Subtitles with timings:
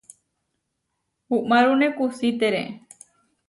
[1.35, 2.63] Uʼmárune kusítere.